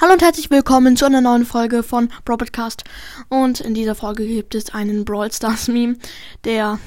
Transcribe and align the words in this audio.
Hallo 0.00 0.12
und 0.12 0.22
herzlich 0.22 0.48
willkommen 0.48 0.96
zu 0.96 1.06
einer 1.06 1.20
neuen 1.20 1.44
Folge 1.44 1.82
von 1.82 2.08
Broadcast. 2.24 2.84
Und 3.30 3.58
in 3.58 3.74
dieser 3.74 3.96
Folge 3.96 4.28
gibt 4.28 4.54
es 4.54 4.72
einen 4.72 5.04
Brawl 5.04 5.32
Stars 5.32 5.66
Meme, 5.66 5.96
der 6.44 6.78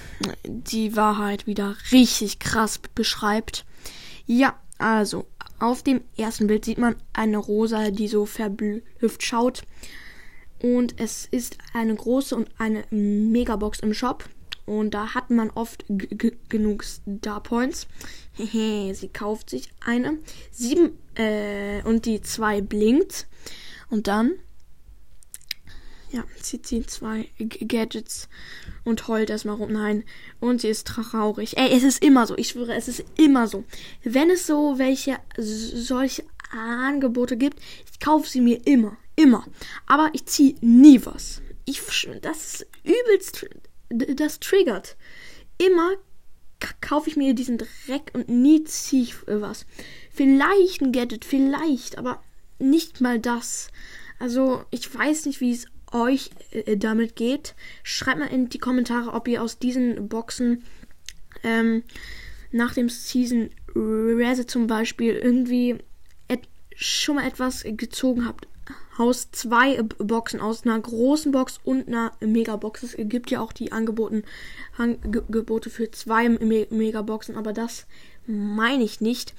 die 0.45 0.95
Wahrheit 0.95 1.45
wieder 1.45 1.75
richtig 1.91 2.39
krass 2.39 2.79
beschreibt. 2.95 3.65
Ja, 4.27 4.57
also 4.77 5.25
auf 5.59 5.83
dem 5.83 5.99
ersten 6.15 6.47
Bild 6.47 6.63
sieht 6.63 6.77
man 6.77 6.95
eine 7.11 7.37
Rosa, 7.37 7.91
die 7.91 8.07
so 8.07 8.25
verblüfft 8.25 9.23
schaut. 9.23 9.63
Und 10.63 10.97
es 10.97 11.27
ist 11.29 11.57
eine 11.73 11.93
große 11.93 12.33
und 12.33 12.47
eine 12.59 12.85
Megabox 12.91 13.81
im 13.81 13.93
Shop. 13.93 14.23
Und 14.71 14.91
da 14.91 15.13
hat 15.13 15.29
man 15.29 15.49
oft 15.49 15.83
genug 16.47 16.85
Star 16.85 17.43
Points. 17.43 17.87
Sie 18.37 19.09
kauft 19.11 19.49
sich 19.49 19.69
eine. 19.81 20.17
Sieben, 20.49 20.97
äh, 21.15 21.83
und 21.83 22.05
die 22.05 22.21
zwei 22.21 22.61
blinkt. 22.61 23.27
Und 23.89 24.07
dann, 24.07 24.31
ja, 26.11 26.23
zieht 26.41 26.67
sie 26.67 26.85
zwei 26.85 27.29
G 27.37 27.65
Gadgets 27.65 28.29
und 28.85 29.09
heult 29.09 29.29
erstmal 29.29 29.57
rum. 29.57 29.73
Nein. 29.73 30.05
Und 30.39 30.61
sie 30.61 30.69
ist 30.69 30.87
traurig. 30.87 31.57
Ey, 31.57 31.75
es 31.75 31.83
ist 31.83 32.01
immer 32.01 32.25
so. 32.25 32.37
Ich 32.37 32.49
schwöre, 32.49 32.73
es 32.73 32.87
ist 32.87 33.03
immer 33.17 33.49
so. 33.49 33.65
Wenn 34.03 34.29
es 34.29 34.47
so 34.47 34.77
welche, 34.77 35.17
solche 35.37 36.23
Angebote 36.51 37.35
gibt, 37.35 37.59
ich 37.91 37.99
kaufe 37.99 38.29
sie 38.29 38.39
mir 38.39 38.65
immer. 38.65 38.95
Immer. 39.17 39.45
Aber 39.85 40.09
ich 40.13 40.25
ziehe 40.27 40.55
nie 40.61 41.01
was. 41.05 41.41
Ich, 41.65 41.81
das 42.21 42.61
ist 42.61 42.67
übelst 42.85 43.45
das 43.91 44.39
triggert. 44.39 44.97
Immer 45.57 45.95
kaufe 46.79 47.09
ich 47.09 47.15
mir 47.15 47.33
diesen 47.33 47.57
Dreck 47.57 48.11
und 48.13 48.29
nie 48.29 48.63
ziehe 48.63 49.03
ich 49.03 49.15
was. 49.27 49.65
Vielleicht 50.11 50.81
ein 50.81 50.91
Gadget, 50.91 51.25
vielleicht, 51.25 51.97
aber 51.97 52.21
nicht 52.59 53.01
mal 53.01 53.19
das. 53.19 53.69
Also, 54.19 54.63
ich 54.69 54.93
weiß 54.93 55.25
nicht, 55.25 55.41
wie 55.41 55.51
es 55.51 55.65
euch 55.91 56.29
äh, 56.51 56.77
damit 56.77 57.15
geht. 57.15 57.55
Schreibt 57.83 58.19
mal 58.19 58.27
in 58.27 58.49
die 58.49 58.59
Kommentare, 58.59 59.13
ob 59.13 59.27
ihr 59.27 59.41
aus 59.41 59.57
diesen 59.57 60.07
Boxen 60.07 60.63
ähm, 61.43 61.83
nach 62.51 62.73
dem 62.73 62.89
Season 62.89 63.49
Reset 63.75 64.45
zum 64.45 64.67
Beispiel 64.67 65.15
irgendwie 65.15 65.79
schon 66.81 67.15
mal 67.15 67.27
etwas 67.27 67.63
gezogen 67.63 68.25
habt 68.25 68.47
Haus 69.01 69.31
zwei 69.31 69.81
Boxen 69.81 70.39
aus 70.39 70.63
einer 70.63 70.79
großen 70.79 71.31
Box 71.31 71.59
und 71.63 71.87
einer 71.87 72.11
Megabox. 72.19 72.83
Es 72.83 72.95
gibt 72.97 73.31
ja 73.31 73.41
auch 73.41 73.51
die 73.51 73.71
Angeboten, 73.71 74.23
Angebote 74.77 75.71
für 75.71 75.89
zwei 75.89 76.29
Megaboxen, 76.29 77.35
aber 77.35 77.51
das 77.51 77.87
meine 78.27 78.83
ich 78.83 79.01
nicht. 79.01 79.33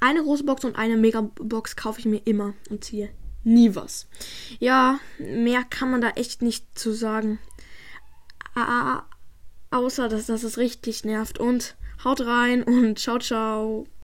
Eine 0.00 0.24
große 0.24 0.42
Box 0.42 0.64
und 0.64 0.74
eine 0.74 0.96
Megabox 0.96 1.76
kaufe 1.76 2.00
ich 2.00 2.06
mir 2.06 2.22
immer 2.24 2.54
und 2.70 2.82
ziehe 2.82 3.10
nie 3.44 3.76
was. 3.76 4.08
Ja, 4.58 4.98
mehr 5.18 5.62
kann 5.62 5.92
man 5.92 6.00
da 6.00 6.10
echt 6.10 6.42
nicht 6.42 6.76
zu 6.76 6.92
sagen. 6.92 7.38
Außer 9.70 10.08
dass 10.08 10.26
das 10.26 10.42
es 10.42 10.58
richtig 10.58 11.04
nervt. 11.04 11.38
Und 11.38 11.76
haut 12.02 12.20
rein 12.22 12.64
und 12.64 12.98
ciao, 12.98 13.20
ciao. 13.20 13.86